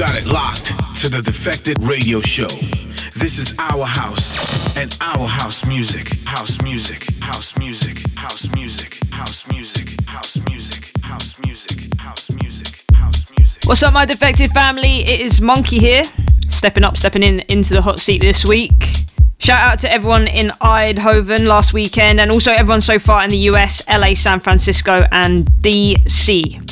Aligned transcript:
got 0.00 0.16
it 0.16 0.24
locked 0.24 0.68
to 0.98 1.10
the 1.10 1.20
Defected 1.20 1.76
Radio 1.82 2.22
Show. 2.22 2.48
This 3.20 3.36
is 3.38 3.54
our 3.58 3.84
house 3.84 4.38
and 4.78 4.96
our 5.02 5.26
house 5.26 5.66
music. 5.66 6.08
House 6.26 6.62
music. 6.62 7.04
House 7.20 7.54
music. 7.58 7.98
House 8.16 8.48
music. 8.54 8.98
House 9.12 9.46
music. 9.52 10.00
House 10.08 10.38
music. 10.48 10.90
House 11.02 11.38
music. 11.44 12.00
House 12.00 12.30
music. 12.30 12.82
House 12.94 13.30
music. 13.36 13.62
What's 13.66 13.82
up, 13.82 13.92
my 13.92 14.06
defected 14.06 14.52
family? 14.52 15.00
It 15.00 15.20
is 15.20 15.38
Monki 15.40 15.78
here, 15.78 16.04
stepping 16.48 16.82
up, 16.82 16.96
stepping 16.96 17.22
in 17.22 17.40
into 17.50 17.74
the 17.74 17.82
hot 17.82 18.00
seat 18.00 18.22
this 18.22 18.46
week. 18.46 18.72
Shout 19.38 19.60
out 19.60 19.78
to 19.80 19.92
everyone 19.92 20.28
in 20.28 20.46
Eindhoven 20.62 21.44
last 21.44 21.74
weekend, 21.74 22.22
and 22.22 22.30
also 22.30 22.52
everyone 22.52 22.80
so 22.80 22.98
far 22.98 23.22
in 23.22 23.28
the 23.28 23.50
US, 23.50 23.86
LA, 23.86 24.14
San 24.14 24.40
Francisco, 24.40 25.06
and 25.12 25.44
DC. 25.60 26.69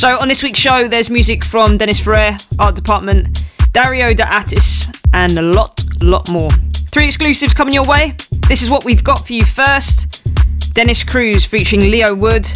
So 0.00 0.18
on 0.18 0.28
this 0.28 0.42
week's 0.42 0.58
show, 0.58 0.88
there's 0.88 1.10
music 1.10 1.44
from 1.44 1.76
Dennis 1.76 2.00
Ferrer, 2.00 2.34
Art 2.58 2.74
Department, 2.74 3.44
Dario 3.74 4.14
D'Attis, 4.14 4.90
and 5.12 5.36
a 5.36 5.42
lot, 5.42 5.84
lot 6.00 6.26
more. 6.30 6.50
Three 6.90 7.04
exclusives 7.04 7.52
coming 7.52 7.74
your 7.74 7.84
way. 7.84 8.16
This 8.48 8.62
is 8.62 8.70
what 8.70 8.82
we've 8.82 9.04
got 9.04 9.26
for 9.26 9.34
you 9.34 9.44
first. 9.44 10.24
Dennis 10.72 11.04
Cruz 11.04 11.44
featuring 11.44 11.90
Leo 11.90 12.14
Wood. 12.14 12.46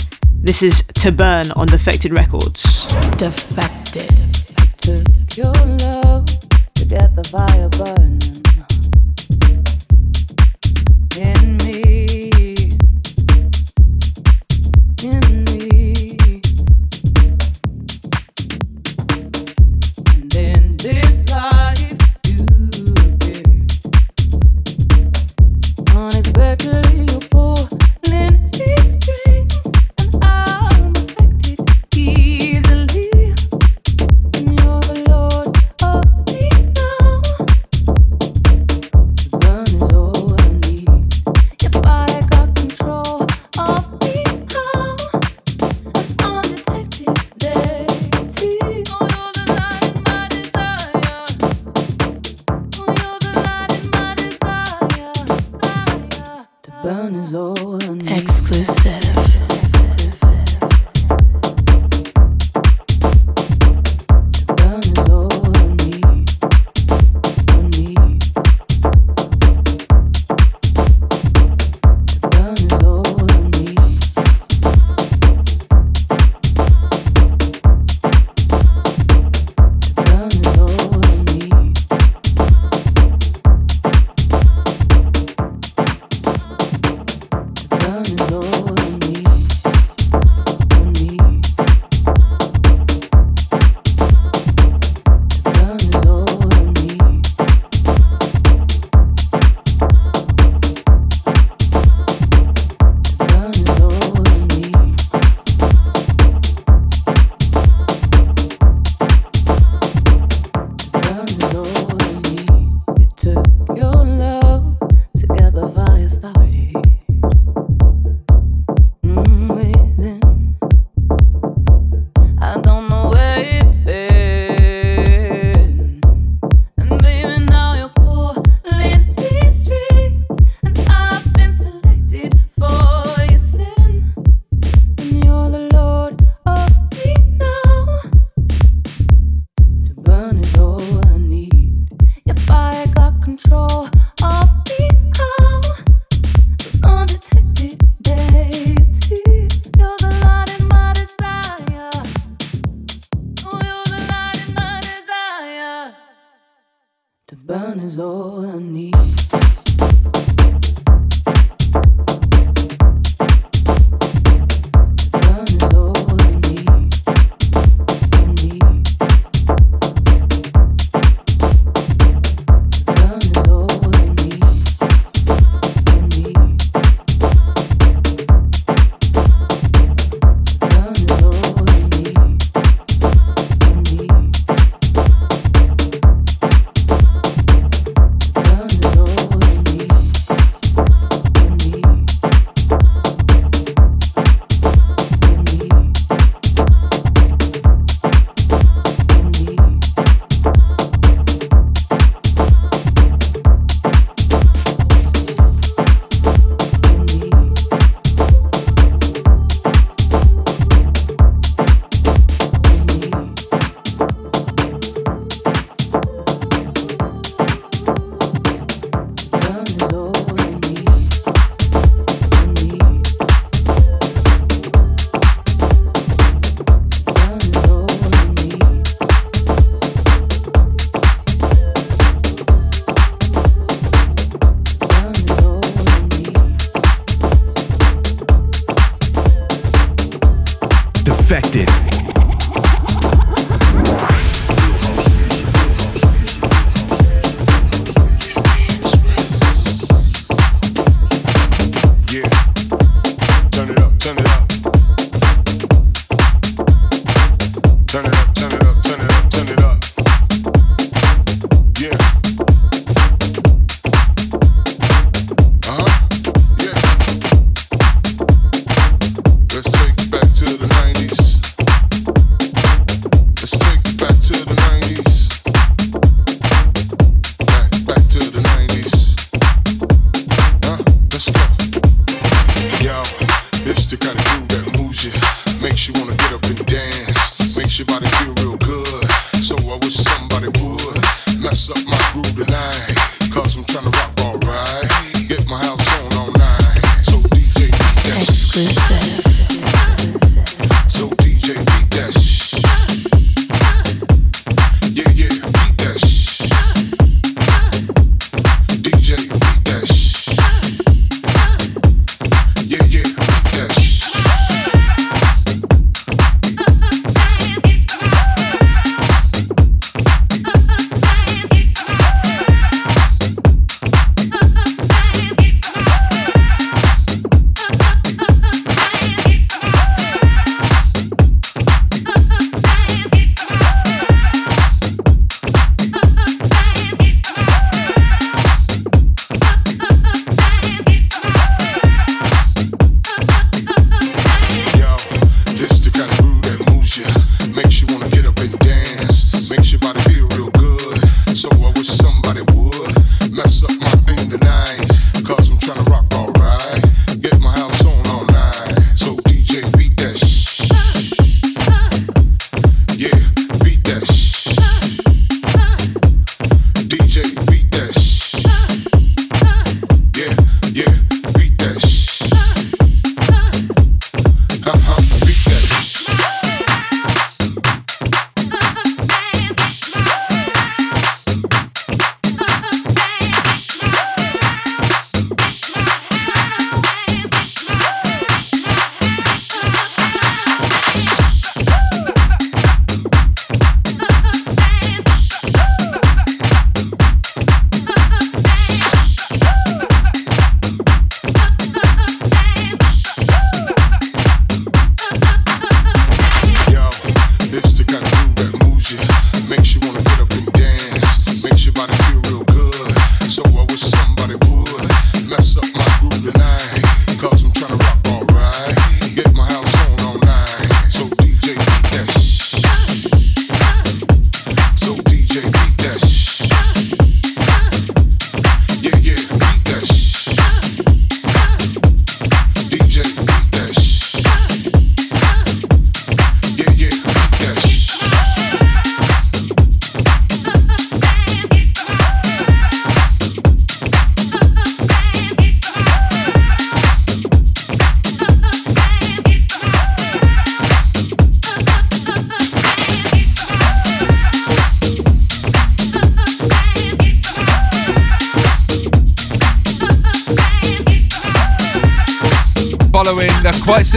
This 0.41 0.63
is 0.63 0.85
To 0.95 1.13
Burn 1.13 1.51
on 1.51 1.67
Defected 1.67 2.13
Records. 2.13 2.87
Defected. 3.19 4.09
Your 5.37 5.53
love 5.53 6.25
to 6.25 6.87
get 6.87 7.15
the 7.15 7.29
fire 7.31 7.69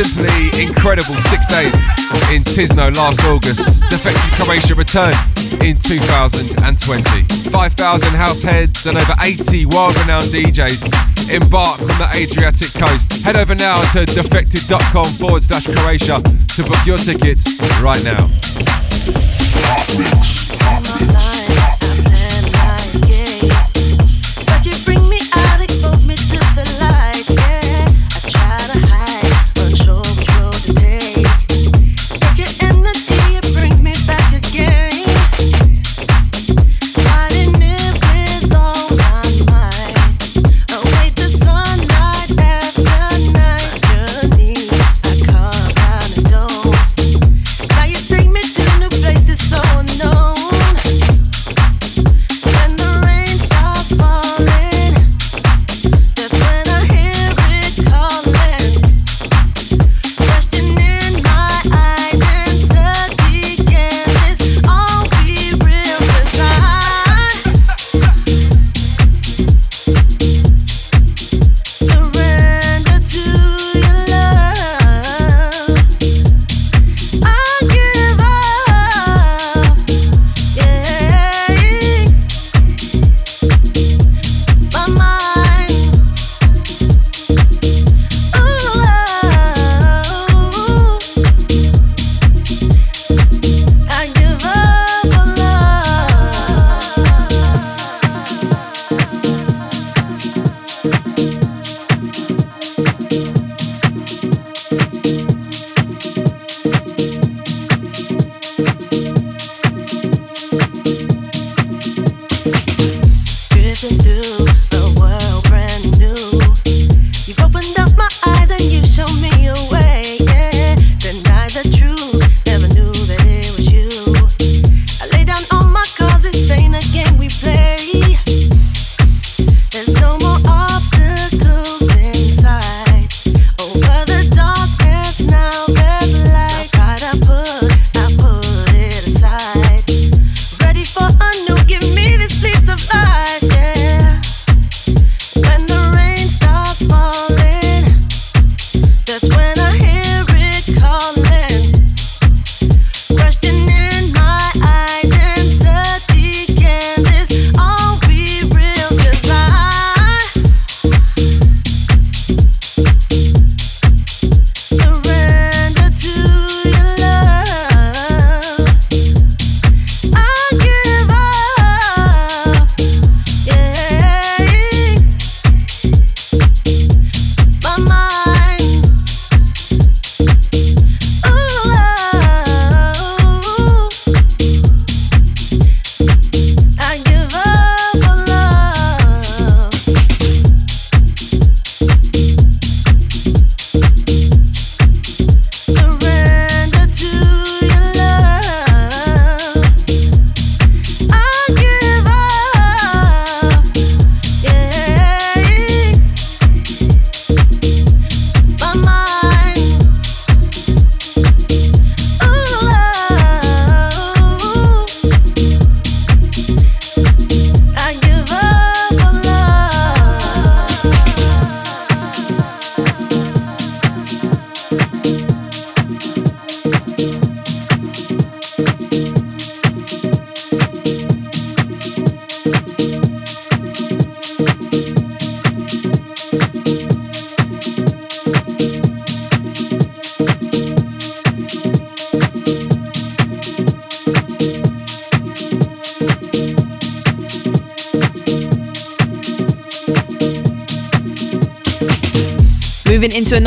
simply 0.03 0.53
incredible. 0.61 1.15
Six 1.25 1.47
days 1.47 1.73
in 2.29 2.45
Tisno 2.45 2.95
last 2.95 3.23
August. 3.25 3.81
Defected 3.89 4.31
Croatia 4.37 4.75
return 4.75 5.13
in 5.65 5.75
2020. 5.75 7.49
5,000 7.49 8.09
house 8.13 8.43
heads 8.43 8.85
and 8.85 8.95
over 8.95 9.13
80 9.19 9.65
world 9.65 9.97
renowned 9.97 10.29
DJs 10.29 11.33
embark 11.33 11.77
from 11.79 11.97
the 11.97 12.09
Adriatic 12.13 12.73
coast. 12.73 13.23
Head 13.23 13.37
over 13.37 13.55
now 13.55 13.81
to 13.93 14.05
defected.com 14.05 15.05
forward 15.17 15.41
slash 15.41 15.65
Croatia 15.65 16.21
to 16.21 16.63
book 16.63 16.85
your 16.85 16.99
tickets 16.99 17.57
right 17.81 18.03
now. 18.03 18.27
Mix, 19.97 20.53
mix. 21.01 21.36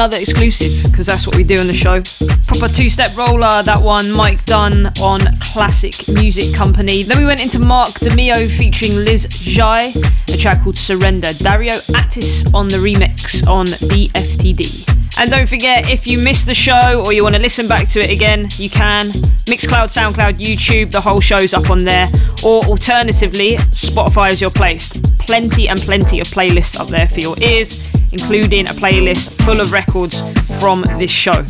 Another 0.00 0.16
exclusive 0.16 0.90
because 0.90 1.04
that's 1.04 1.26
what 1.26 1.36
we 1.36 1.44
do 1.44 1.58
on 1.58 1.66
the 1.66 1.74
show. 1.74 2.00
Proper 2.46 2.72
two 2.72 2.88
step 2.88 3.14
roller, 3.18 3.62
that 3.62 3.82
one, 3.82 4.10
Mike 4.10 4.42
Dunn 4.46 4.86
on 5.02 5.20
Classic 5.40 5.92
Music 6.08 6.54
Company. 6.54 7.02
Then 7.02 7.18
we 7.18 7.26
went 7.26 7.42
into 7.42 7.58
Mark 7.58 7.90
Di 8.00 8.08
Meo 8.14 8.48
featuring 8.48 8.94
Liz 8.94 9.26
Jai, 9.28 9.92
a 10.28 10.36
track 10.38 10.62
called 10.62 10.78
Surrender. 10.78 11.34
Dario 11.34 11.74
Attis 11.94 12.50
on 12.54 12.68
the 12.68 12.78
remix 12.78 13.46
on 13.46 13.66
DFTD. 13.66 15.20
And 15.20 15.30
don't 15.30 15.46
forget, 15.46 15.90
if 15.90 16.06
you 16.06 16.18
missed 16.18 16.46
the 16.46 16.54
show 16.54 17.04
or 17.04 17.12
you 17.12 17.22
want 17.22 17.34
to 17.34 17.40
listen 17.42 17.68
back 17.68 17.86
to 17.88 18.00
it 18.00 18.08
again, 18.08 18.48
you 18.52 18.70
can. 18.70 19.08
Mixcloud, 19.50 19.92
SoundCloud, 19.94 20.38
YouTube, 20.38 20.92
the 20.92 21.00
whole 21.02 21.20
show's 21.20 21.52
up 21.52 21.68
on 21.68 21.84
there. 21.84 22.08
Or 22.42 22.64
alternatively, 22.64 23.56
Spotify 23.76 24.30
is 24.30 24.40
your 24.40 24.50
place. 24.50 24.88
Plenty 25.18 25.68
and 25.68 25.78
plenty 25.80 26.20
of 26.20 26.26
playlists 26.28 26.80
up 26.80 26.88
there 26.88 27.06
for 27.06 27.20
your 27.20 27.38
ears, 27.42 27.89
including 28.12 28.66
a 28.66 28.72
playlist 28.72 29.32
full 29.44 29.60
of 29.60 29.72
records 29.72 30.20
from 30.60 30.82
this 30.98 31.10
show. 31.10 31.44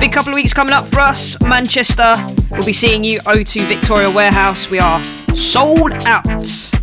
Big 0.00 0.12
couple 0.12 0.32
of 0.32 0.34
weeks 0.34 0.52
coming 0.52 0.72
up 0.72 0.86
for 0.86 1.00
us. 1.00 1.40
Manchester, 1.40 2.14
we'll 2.50 2.64
be 2.64 2.72
seeing 2.72 3.02
you 3.02 3.20
O2 3.20 3.66
Victoria 3.66 4.10
Warehouse. 4.10 4.68
We 4.70 4.78
are 4.78 5.02
sold 5.34 5.92
out. 6.06 6.26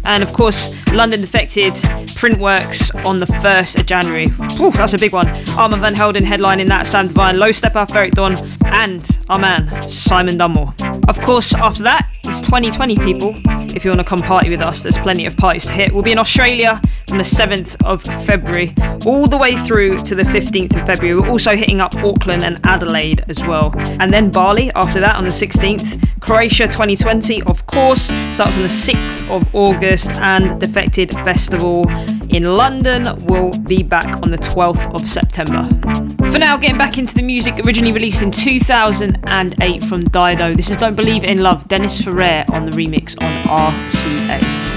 And 0.06 0.22
of 0.22 0.34
course, 0.34 0.72
London 0.92 1.22
Defected 1.22 1.74
Printworks 1.74 2.94
on 3.06 3.20
the 3.20 3.26
1st 3.26 3.80
of 3.80 3.86
January. 3.86 4.26
Ooh, 4.60 4.72
that's 4.72 4.94
a 4.94 4.98
big 4.98 5.14
one. 5.14 5.28
Armand 5.52 5.82
Van 5.82 5.96
Helden 5.96 6.24
headlining 6.24 6.68
that, 6.68 6.88
Sam 6.88 7.08
Divine, 7.08 7.38
Low 7.38 7.50
Steppa, 7.50 7.94
Eric 7.96 8.14
Don, 8.14 8.36
and 8.66 9.08
our 9.30 9.40
man, 9.40 9.82
Simon 9.82 10.38
Dunmore. 10.38 10.74
Of 11.08 11.22
course, 11.22 11.54
after 11.54 11.84
that, 11.84 12.10
it's 12.24 12.42
2020 12.42 12.98
people. 12.98 13.34
If 13.76 13.84
you 13.84 13.90
want 13.90 14.00
to 14.00 14.06
come 14.06 14.22
party 14.22 14.50
with 14.50 14.62
us, 14.62 14.84
there's 14.84 14.98
plenty 14.98 15.26
of 15.26 15.36
parties 15.36 15.66
to 15.66 15.72
hit. 15.72 15.92
We'll 15.92 16.04
be 16.04 16.12
in 16.12 16.20
Australia 16.20 16.80
from 17.08 17.18
the 17.18 17.24
7th 17.24 17.84
of 17.84 18.04
February 18.26 18.74
all 19.06 19.28
the 19.28 19.38
way 19.38 19.56
through 19.56 19.98
to 19.98 20.16
the 20.16 20.24
15th 20.24 20.80
of 20.80 20.86
February. 20.86 21.20
We're 21.20 21.30
also 21.30 21.56
hitting 21.56 21.82
up 21.82 21.96
Auckland 21.98 22.44
and 22.44 22.60
Adelaide 22.66 23.26
as 23.30 23.44
well. 23.44 23.74
And 24.00 24.12
then 24.12 24.30
Bali 24.30 24.72
after 24.76 25.00
that 25.00 25.16
on 25.16 25.24
the 25.24 25.32
16th. 25.32 26.08
Croatia 26.20 26.68
2020, 26.68 27.44
of 27.44 27.66
course, 27.66 28.04
starts 28.32 28.56
on 28.56 28.62
the 28.62 28.70
6th 28.70 29.30
of 29.30 29.44
August, 29.54 30.12
and 30.22 30.62
the 30.62 30.68
Defected 30.68 31.12
Festival 31.12 31.84
in 32.30 32.56
London 32.56 33.04
We'll 33.26 33.52
be 33.52 33.84
back 33.84 34.22
on 34.22 34.32
the 34.32 34.38
12th 34.38 34.94
of 34.94 35.08
September. 35.08 35.68
For 36.32 36.40
now, 36.40 36.58
getting 36.58 36.78
back 36.78 36.98
into 36.98 37.14
the 37.14 37.22
music 37.22 37.66
originally 37.66 37.94
released 37.94 38.22
in 38.22 38.32
2008 38.32 39.84
from 39.84 40.04
Dido. 40.06 40.54
This 40.54 40.70
is 40.70 40.78
Don't 40.78 40.96
Believe 40.96 41.24
in 41.24 41.44
Love, 41.44 41.68
Dennis 41.68 42.02
Ferrer 42.02 42.46
on 42.50 42.66
the 42.66 42.72
remix 42.72 43.16
on 43.24 43.72
RCA. 43.80 44.73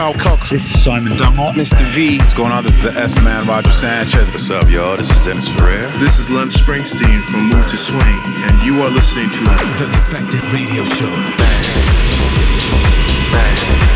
Terry. 0.00 0.12
Carl 0.14 0.14
Cox. 0.14 0.50
This 0.50 0.74
is 0.74 0.82
Simon 0.82 1.16
Dunmore. 1.16 1.52
Mr. 1.52 1.84
V. 1.94 2.18
What's 2.18 2.34
going 2.34 2.52
on? 2.52 2.64
This 2.64 2.76
is 2.76 2.82
the 2.82 2.92
S 2.92 3.20
Man, 3.22 3.46
Roger 3.46 3.70
Sanchez. 3.70 4.30
What's 4.30 4.50
up, 4.50 4.68
y'all? 4.70 4.96
This 4.96 5.10
is 5.10 5.24
Dennis 5.24 5.48
Ferrer. 5.48 5.86
This 5.98 6.18
is 6.18 6.30
Lem 6.30 6.48
Springsteen 6.48 7.22
from 7.24 7.48
Mood 7.48 7.70
II 7.70 7.76
Swing, 7.76 8.20
and 8.48 8.62
you 8.62 8.82
are 8.82 8.90
listening 8.90 9.30
to 9.30 9.40
The 9.40 9.86
Defected 9.90 10.42
Radio 10.52 10.84
Show. 10.84 11.14
To 13.62 13.72
the 13.76 13.89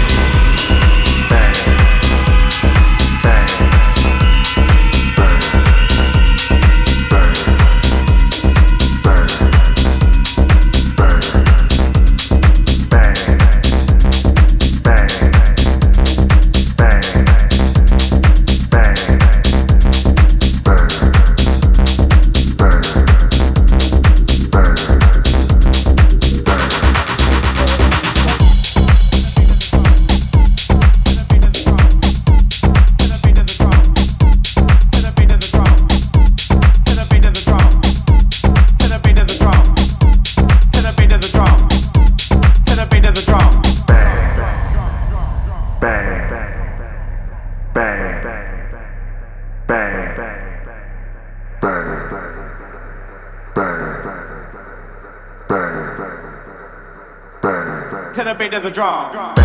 beat 58.45 58.55
of 58.55 58.63
the 58.63 58.71
drum. 58.71 59.44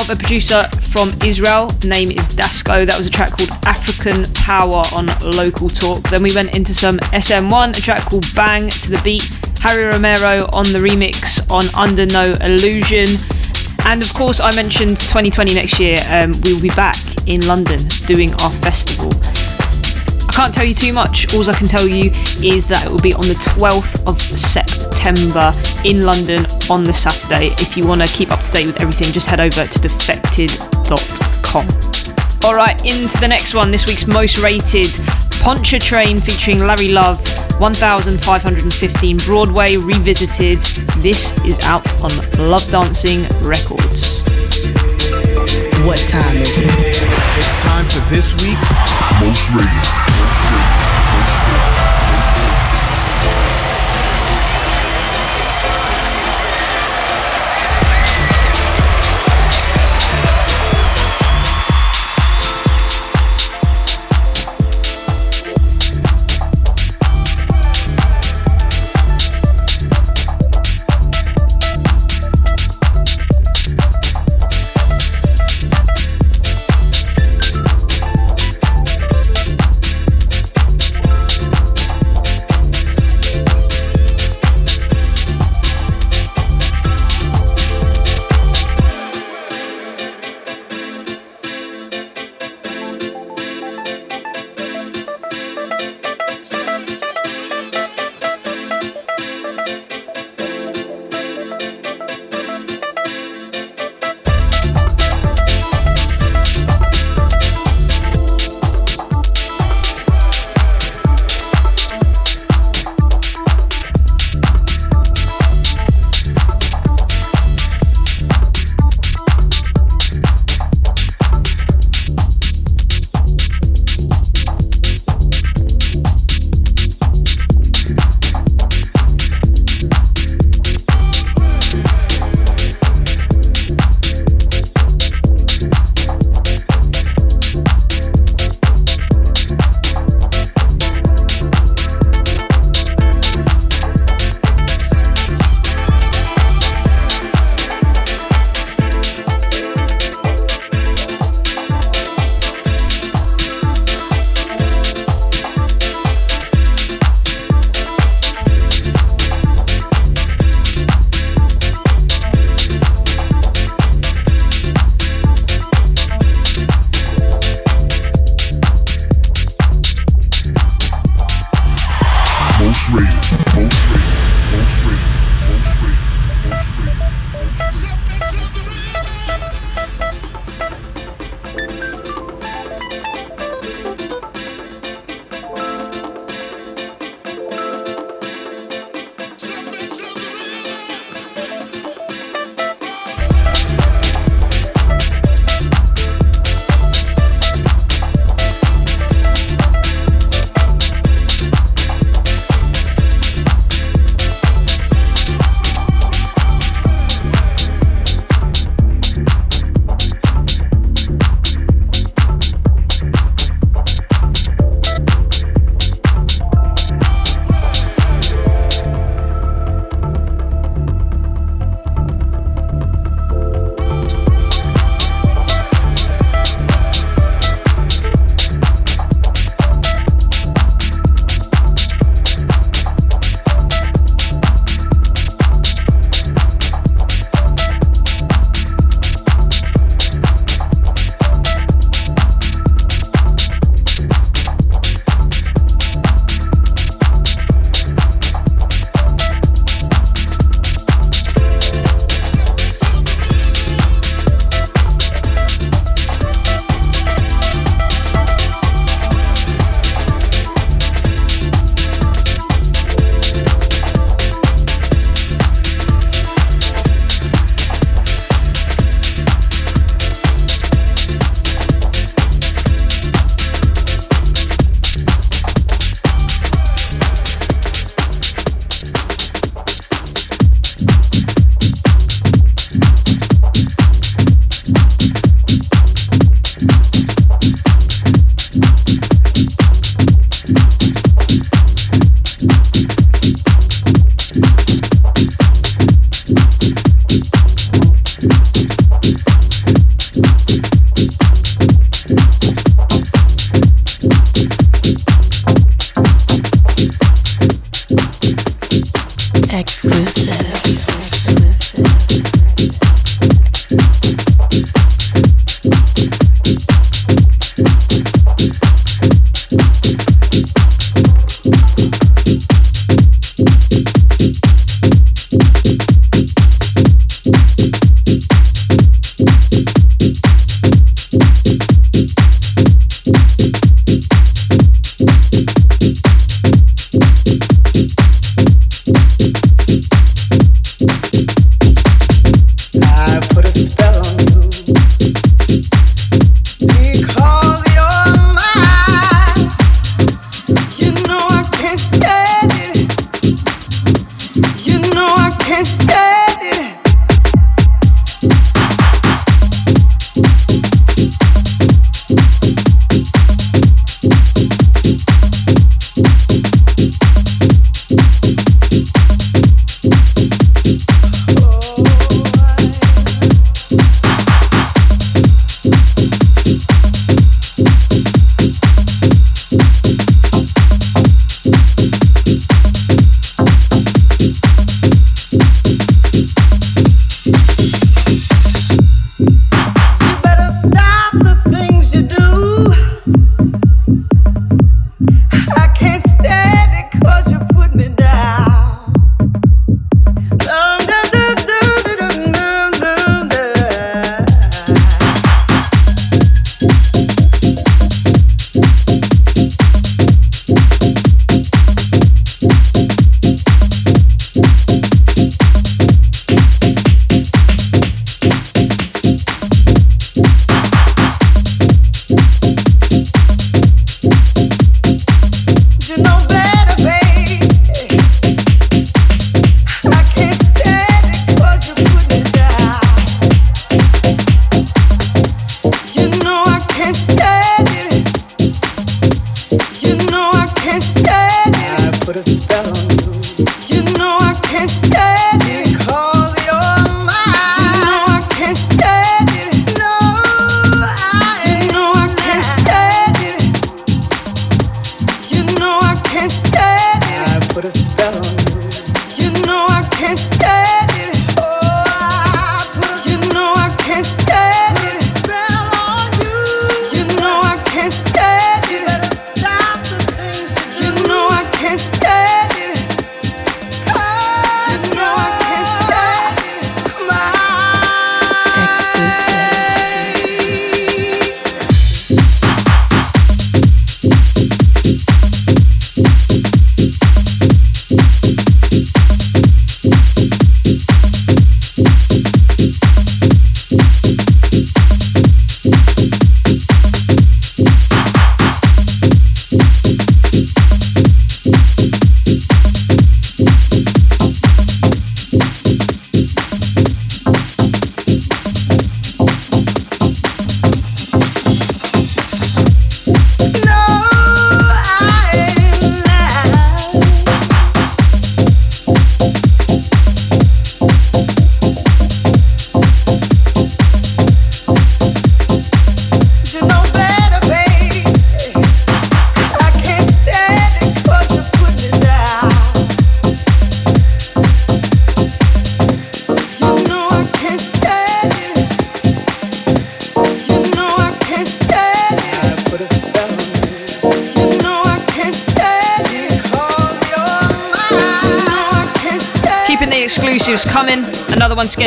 Of 0.00 0.10
a 0.10 0.16
producer 0.16 0.64
from 0.92 1.10
Israel, 1.24 1.72
name 1.84 2.10
is 2.10 2.28
Dasco. 2.28 2.86
That 2.86 2.96
was 2.96 3.06
a 3.06 3.10
track 3.10 3.30
called 3.32 3.50
African 3.66 4.24
Power 4.34 4.82
on 4.94 5.06
Local 5.36 5.68
Talk. 5.68 6.02
Then 6.10 6.22
we 6.22 6.34
went 6.34 6.54
into 6.54 6.74
some 6.74 6.98
SM1, 7.10 7.76
a 7.76 7.80
track 7.80 8.02
called 8.02 8.24
Bang 8.34 8.68
to 8.68 8.90
the 8.90 9.00
Beat. 9.02 9.28
Harry 9.60 9.86
Romero 9.86 10.46
on 10.52 10.70
the 10.72 10.78
remix 10.78 11.42
on 11.50 11.64
Under 11.74 12.06
No 12.06 12.32
Illusion. 12.46 13.08
And 13.86 14.02
of 14.02 14.12
course, 14.14 14.40
I 14.40 14.54
mentioned 14.54 15.00
2020 15.00 15.54
next 15.54 15.80
year. 15.80 15.96
Um, 16.10 16.32
we 16.44 16.54
will 16.54 16.62
be 16.62 16.70
back 16.70 16.96
in 17.26 17.40
London 17.46 17.80
doing 18.06 18.32
our 18.42 18.50
festival. 18.62 19.10
I 20.28 20.32
can't 20.32 20.54
tell 20.54 20.64
you 20.64 20.74
too 20.74 20.92
much. 20.92 21.34
All 21.34 21.48
I 21.48 21.54
can 21.54 21.66
tell 21.66 21.88
you 21.88 22.10
is 22.44 22.68
that 22.68 22.86
it 22.86 22.90
will 22.90 23.02
be 23.02 23.14
on 23.14 23.26
the 23.26 23.38
12th 23.56 24.06
of 24.06 24.20
September 24.20 25.50
in 25.84 26.04
London 26.04 26.46
on 26.70 26.84
the 26.84 26.94
Saturday. 26.94 27.48
If 27.58 27.76
you 27.76 27.86
want 27.86 28.00
to 28.00 28.06
keep 28.06 28.30
up 28.30 28.40
to 28.40 28.50
date 28.50 28.66
with 28.66 28.80
everything, 28.80 29.12
just 29.12 29.28
head 29.28 29.40
over 29.40 29.64
to 29.66 29.78
defected.com. 29.78 31.66
All 32.44 32.54
right, 32.54 32.78
into 32.84 33.18
the 33.18 33.28
next 33.28 33.54
one. 33.54 33.70
This 33.70 33.86
week's 33.86 34.06
most 34.06 34.38
rated 34.38 34.88
Pontchartrain 35.42 36.20
featuring 36.20 36.60
Larry 36.60 36.88
Love, 36.88 37.18
1515 37.60 39.16
Broadway 39.18 39.76
Revisited. 39.76 40.58
This 41.02 41.32
is 41.44 41.58
out 41.60 41.86
on 42.02 42.10
Lovedancing 42.38 43.28
Records. 43.42 44.22
What 45.86 45.98
time 46.08 46.36
is 46.36 46.58
it? 46.58 46.66
It's 47.38 47.62
time 47.62 47.86
for 47.86 48.00
this 48.10 48.34
week's 48.42 48.70
Most 49.20 49.50
rated. 49.54 50.87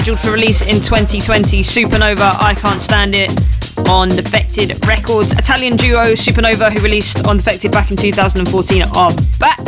Scheduled 0.02 0.20
for 0.22 0.32
release 0.32 0.64
in 0.64 0.82
2020. 0.82 1.62
Supernova, 1.62 2.36
I 2.42 2.56
Can't 2.56 2.82
Stand 2.82 3.14
It 3.14 3.30
on 3.88 4.10
Defected 4.10 4.84
Records. 4.88 5.32
Italian 5.34 5.78
duo 5.78 6.16
Supernova, 6.16 6.72
who 6.74 6.80
released 6.80 7.28
on 7.28 7.38
Defected 7.38 7.72
back 7.72 7.92
in 7.92 7.98
2014, 7.98 8.82
are 8.96 9.14
back. 9.38 9.60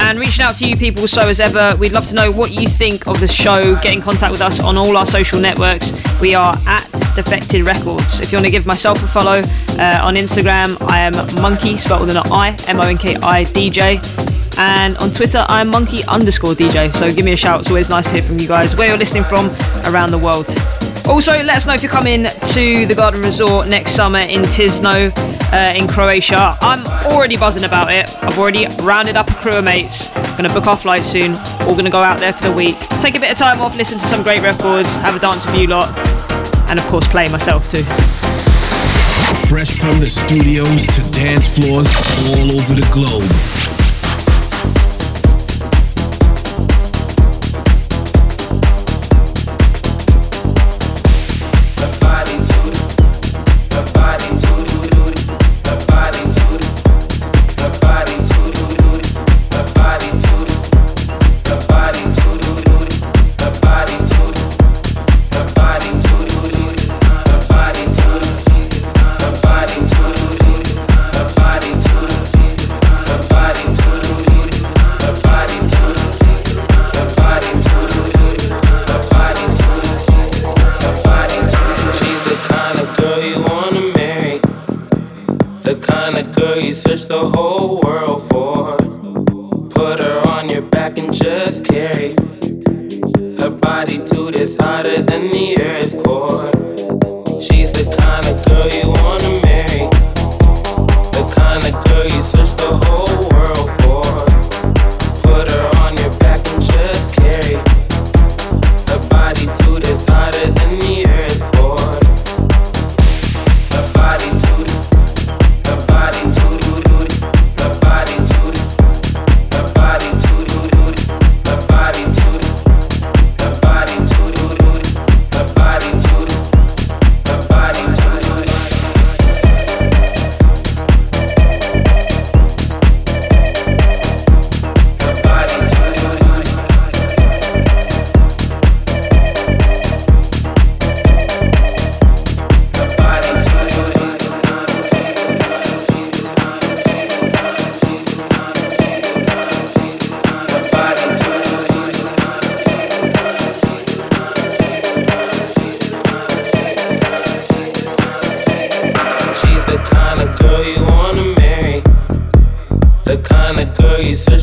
And 0.00 0.18
reaching 0.18 0.42
out 0.42 0.56
to 0.56 0.66
you 0.66 0.76
people, 0.76 1.06
so 1.06 1.28
as 1.28 1.38
ever, 1.38 1.76
we'd 1.76 1.92
love 1.92 2.08
to 2.08 2.14
know 2.16 2.32
what 2.32 2.50
you 2.50 2.66
think 2.66 3.06
of 3.06 3.20
the 3.20 3.28
show. 3.28 3.76
Get 3.76 3.92
in 3.92 4.02
contact 4.02 4.32
with 4.32 4.42
us 4.42 4.58
on 4.58 4.76
all 4.76 4.96
our 4.96 5.06
social 5.06 5.40
networks. 5.40 5.92
We 6.20 6.34
are 6.34 6.56
at 6.66 6.90
Defected 7.14 7.64
Records. 7.64 8.18
If 8.18 8.32
you 8.32 8.38
want 8.38 8.46
to 8.46 8.50
give 8.50 8.66
myself 8.66 9.00
a 9.04 9.06
follow 9.06 9.42
uh, 9.78 10.00
on 10.02 10.16
Instagram, 10.16 10.76
I 10.90 10.98
am 10.98 11.12
Monki, 11.12 11.78
spelled 11.78 12.00
with 12.00 12.16
an 12.16 12.32
I, 12.32 12.56
M 12.66 12.80
O 12.80 12.82
N 12.82 12.98
K 12.98 13.14
I 13.14 13.44
DJ. 13.44 14.00
And 14.62 14.96
on 14.98 15.10
Twitter, 15.10 15.44
I'm 15.48 15.72
monki 15.72 16.06
underscore 16.06 16.54
DJ. 16.54 16.94
So 16.94 17.12
give 17.12 17.24
me 17.24 17.32
a 17.32 17.36
shout. 17.36 17.60
It's 17.60 17.68
always 17.68 17.90
nice 17.90 18.06
to 18.06 18.14
hear 18.14 18.22
from 18.22 18.38
you 18.38 18.46
guys 18.46 18.76
where 18.76 18.86
you're 18.86 18.96
listening 18.96 19.24
from 19.24 19.50
around 19.86 20.12
the 20.12 20.18
world. 20.18 20.46
Also, 21.04 21.32
let 21.42 21.56
us 21.56 21.66
know 21.66 21.74
if 21.74 21.82
you're 21.82 21.90
coming 21.90 22.26
to 22.26 22.86
the 22.86 22.94
Garden 22.94 23.22
Resort 23.22 23.66
next 23.66 23.92
summer 23.92 24.20
in 24.20 24.42
Tisno 24.42 25.10
uh, 25.52 25.74
in 25.76 25.88
Croatia. 25.88 26.56
I'm 26.60 26.86
already 27.10 27.36
buzzing 27.36 27.64
about 27.64 27.92
it. 27.92 28.08
I've 28.22 28.38
already 28.38 28.68
rounded 28.82 29.16
up 29.16 29.28
a 29.28 29.34
crew 29.34 29.58
of 29.58 29.64
mates. 29.64 30.14
Gonna 30.36 30.48
book 30.48 30.68
our 30.68 30.76
flight 30.76 31.02
soon. 31.02 31.34
All 31.62 31.74
gonna 31.74 31.90
go 31.90 32.02
out 32.02 32.20
there 32.20 32.32
for 32.32 32.44
the 32.44 32.52
week. 32.52 32.78
Take 33.00 33.16
a 33.16 33.20
bit 33.20 33.32
of 33.32 33.38
time 33.38 33.60
off, 33.60 33.74
listen 33.74 33.98
to 33.98 34.06
some 34.06 34.22
great 34.22 34.42
records, 34.42 34.94
have 34.98 35.16
a 35.16 35.18
dance 35.18 35.44
with 35.44 35.56
you 35.56 35.66
lot, 35.66 35.88
and 36.70 36.78
of 36.78 36.84
course 36.86 37.06
play 37.08 37.26
myself 37.30 37.68
too. 37.68 37.82
Fresh 39.50 39.80
from 39.80 39.98
the 39.98 40.08
studios 40.08 40.86
to 40.94 41.02
dance 41.10 41.58
floors 41.58 41.90
all 42.30 42.52
over 42.52 42.74
the 42.74 42.88
globe. 42.92 43.81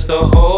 the 0.09 0.25
whole 0.25 0.48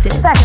defected, 0.00 0.41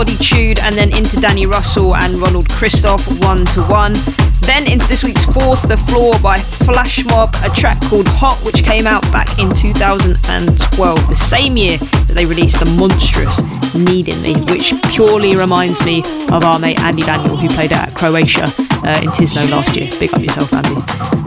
Bodytude, 0.00 0.58
and 0.62 0.74
then 0.76 0.96
into 0.96 1.20
Danny 1.20 1.44
Russell 1.44 1.94
and 1.94 2.14
Ronald 2.14 2.48
Christoph, 2.48 3.06
One 3.20 3.44
Two 3.44 3.60
One. 3.64 3.92
Then 4.40 4.66
into 4.66 4.88
this 4.88 5.04
week's 5.04 5.26
Four 5.26 5.56
to 5.56 5.66
the 5.66 5.76
Floor 5.76 6.18
by 6.20 6.38
Flashmob, 6.38 7.34
a 7.44 7.54
track 7.54 7.78
called 7.82 8.06
Hot, 8.08 8.38
which 8.42 8.64
came 8.64 8.86
out 8.86 9.02
back 9.12 9.38
in 9.38 9.54
2012, 9.54 11.06
the 11.06 11.16
same 11.16 11.58
year 11.58 11.76
that 11.76 12.14
they 12.14 12.24
released 12.24 12.58
the 12.60 12.70
monstrous 12.78 13.42
Need 13.74 14.08
In 14.08 14.22
Me, 14.22 14.34
which 14.50 14.72
purely 14.90 15.36
reminds 15.36 15.84
me 15.84 16.00
of 16.32 16.44
our 16.44 16.58
mate 16.58 16.80
Andy 16.80 17.02
Daniel, 17.02 17.36
who 17.36 17.48
played 17.50 17.74
at 17.74 17.94
Croatia 17.94 18.46
uh, 18.84 19.00
in 19.02 19.10
Tisno 19.10 19.48
last 19.50 19.76
year. 19.76 19.90
Big 19.98 20.12
up 20.14 20.22
yourself, 20.22 20.52
Andy. 20.52 20.74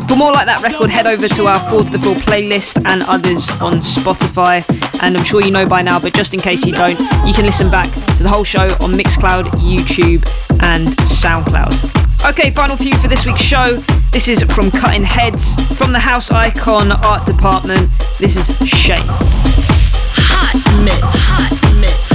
For 0.07 0.15
more 0.15 0.31
like 0.31 0.45
that 0.45 0.61
record, 0.61 0.89
head 0.89 1.07
over 1.07 1.27
to 1.27 1.47
our 1.47 1.59
Four 1.69 1.83
to 1.83 1.91
the 1.91 1.99
Floor 1.99 2.15
playlist 2.15 2.83
and 2.85 3.01
others 3.03 3.49
on 3.61 3.75
Spotify. 3.81 4.63
And 5.01 5.17
I'm 5.17 5.23
sure 5.23 5.41
you 5.41 5.51
know 5.51 5.67
by 5.67 5.81
now, 5.81 5.99
but 5.99 6.13
just 6.13 6.33
in 6.33 6.39
case 6.39 6.65
you 6.65 6.73
don't, 6.73 6.99
you 7.25 7.33
can 7.33 7.45
listen 7.45 7.69
back 7.71 7.91
to 8.17 8.23
the 8.23 8.29
whole 8.29 8.43
show 8.43 8.73
on 8.79 8.91
Mixcloud, 8.91 9.45
YouTube, 9.59 10.23
and 10.61 10.87
SoundCloud. 11.09 12.29
Okay, 12.29 12.51
final 12.51 12.77
few 12.77 12.95
for 12.97 13.07
this 13.07 13.25
week's 13.25 13.41
show. 13.41 13.75
This 14.11 14.27
is 14.27 14.43
from 14.43 14.69
Cuttin' 14.71 15.03
Headz, 15.03 15.55
from 15.75 15.91
the 15.91 15.99
House 15.99 16.31
Icon 16.31 16.91
Art 16.91 17.25
Department. 17.25 17.89
This 18.19 18.37
is 18.37 18.55
Shame. 18.67 19.03
Hot 19.07 20.55
mix. 20.85 21.01
Hot 21.01 21.81
mix. 21.81 22.12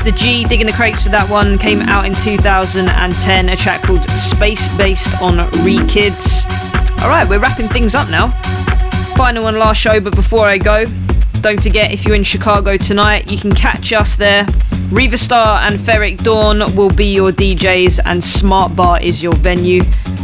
Mr. 0.00 0.16
G 0.16 0.44
digging 0.44 0.66
the 0.66 0.72
crates 0.72 1.02
for 1.02 1.10
that 1.10 1.28
one. 1.28 1.58
Came 1.58 1.80
out 1.82 2.06
in 2.06 2.14
2010, 2.14 3.48
a 3.50 3.54
track 3.54 3.82
called 3.82 4.00
Space 4.08 4.74
Bassed 4.78 5.20
on 5.20 5.34
Rekids. 5.60 6.42
Alright, 7.02 7.28
we're 7.28 7.38
wrapping 7.38 7.66
things 7.68 7.94
up 7.94 8.08
now. 8.08 8.28
Final 9.14 9.48
and 9.48 9.58
last 9.58 9.78
show, 9.78 10.00
but 10.00 10.14
before 10.14 10.46
I 10.46 10.56
go, 10.56 10.86
don't 11.42 11.62
forget 11.62 11.92
if 11.92 12.06
you're 12.06 12.14
in 12.14 12.24
Chicago 12.24 12.78
tonight, 12.78 13.30
you 13.30 13.36
can 13.36 13.54
catch 13.54 13.92
us 13.92 14.16
there. 14.16 14.46
Riva 14.90 15.18
Star 15.18 15.60
and 15.68 15.78
Ferreck 15.78 16.24
Dawn 16.24 16.74
will 16.74 16.88
be 16.88 17.12
your 17.12 17.30
DJs, 17.30 18.00
and 18.06 18.22
Smartbar 18.22 19.02
is 19.02 19.22
your 19.22 19.34
venue. 19.34 19.82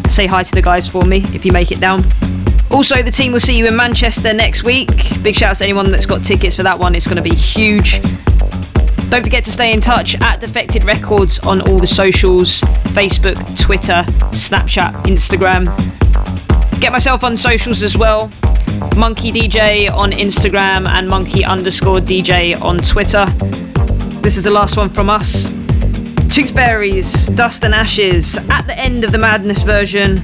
Say 0.08 0.26
hi 0.26 0.42
to 0.42 0.54
the 0.54 0.62
guys 0.62 0.88
for 0.88 1.02
me 1.02 1.18
if 1.34 1.44
you 1.44 1.52
make 1.52 1.70
it 1.70 1.80
down. 1.80 2.02
Also, 2.70 3.02
the 3.02 3.10
team 3.10 3.30
will 3.30 3.40
see 3.40 3.58
you 3.58 3.66
in 3.66 3.76
Manchester 3.76 4.32
next 4.32 4.64
week. 4.64 4.88
Big 5.22 5.34
shout 5.34 5.50
out 5.50 5.56
to 5.58 5.64
anyone 5.64 5.90
that's 5.90 6.06
got 6.06 6.24
tickets 6.24 6.56
for 6.56 6.62
that 6.62 6.78
one, 6.78 6.94
it's 6.94 7.06
going 7.06 7.22
to 7.22 7.22
be 7.22 7.34
huge. 7.34 8.00
Don't 9.08 9.22
forget 9.22 9.44
to 9.44 9.52
stay 9.52 9.72
in 9.72 9.80
touch 9.80 10.20
at 10.20 10.40
Defected 10.40 10.82
Records 10.84 11.38
on 11.40 11.60
all 11.60 11.78
the 11.78 11.86
socials 11.86 12.60
Facebook, 12.92 13.36
Twitter, 13.58 14.04
Snapchat, 14.32 14.92
Instagram. 15.04 15.66
Get 16.80 16.92
myself 16.92 17.22
on 17.22 17.36
socials 17.36 17.82
as 17.82 17.96
well. 17.96 18.28
Monki 18.96 19.32
DJ 19.32 19.90
on 19.90 20.10
Instagram 20.10 20.88
and 20.88 21.08
monki 21.08 21.46
underscore 21.46 21.98
DJ 21.98 22.60
on 22.60 22.78
Twitter. 22.78 23.26
This 24.22 24.36
is 24.36 24.42
the 24.42 24.50
last 24.50 24.76
one 24.76 24.88
from 24.88 25.08
us. 25.08 25.50
Toothfaeries, 26.28 27.34
Dust 27.36 27.64
and 27.64 27.74
Ashes, 27.74 28.36
at 28.50 28.62
the 28.62 28.76
end 28.76 29.04
of 29.04 29.12
the 29.12 29.18
Madness 29.18 29.62
version 29.62 30.18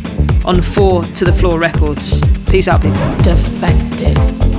on 0.45 0.61
4 0.61 1.05
to 1.05 1.25
the 1.25 1.33
Floor 1.33 1.59
Records. 1.59 2.21
Peace 2.51 2.69
out, 2.69 2.83
people. 2.83 2.99
Defected. 3.23 4.52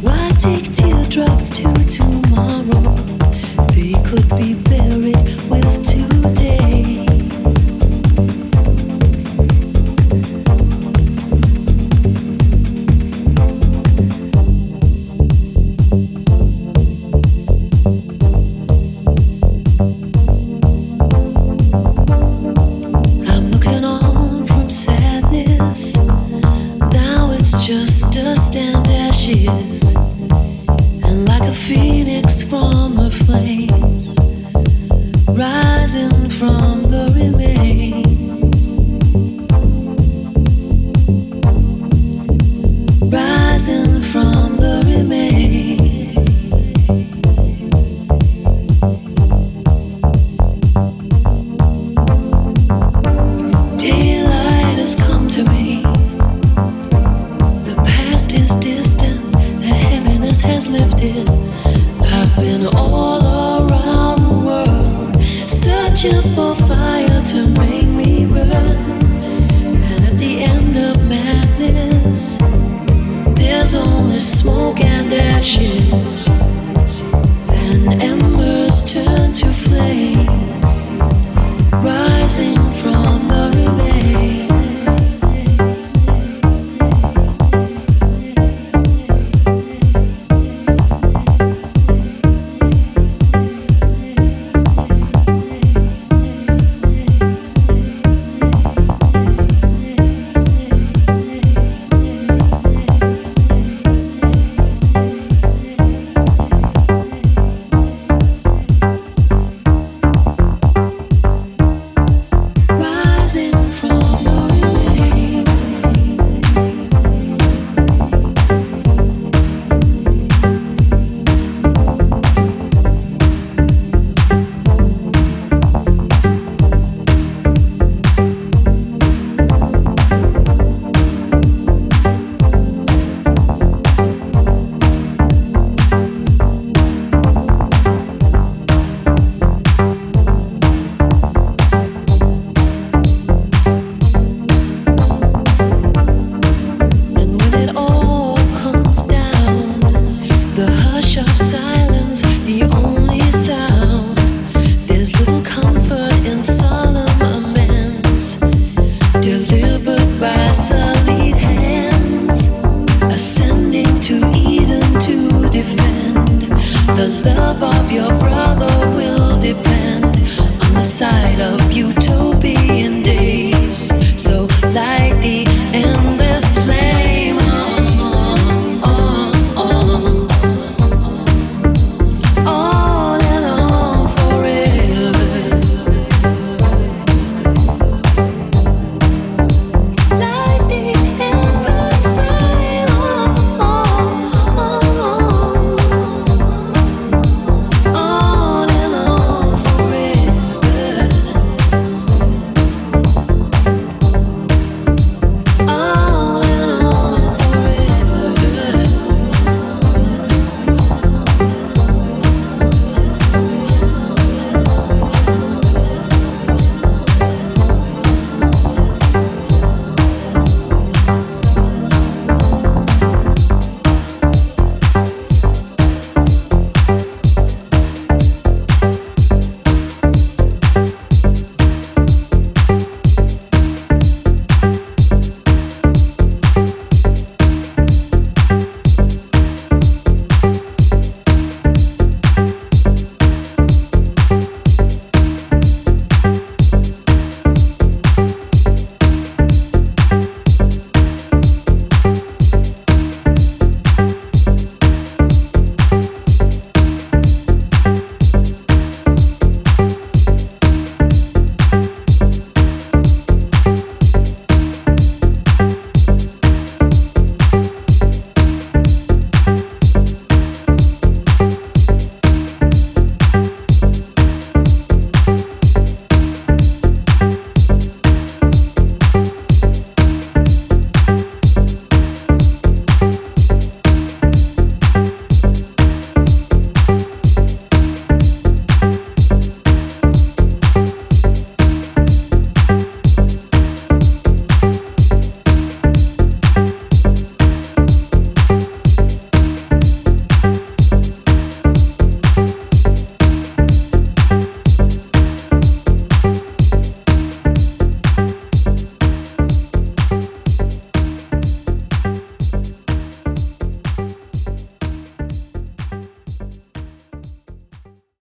Why 0.00 0.30
take 0.40 0.72
teardrops 0.72 1.50
to 1.50 1.64
tomorrow? 1.90 2.94
They 3.74 3.92
could 4.08 4.26
be 4.38 4.54